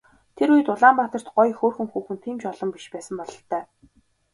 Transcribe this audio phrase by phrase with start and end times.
[0.35, 3.63] Тэр үед Улаанбаатарт гоё хөөрхөн хүүхэн тийм ч олон биш байсан бололтой.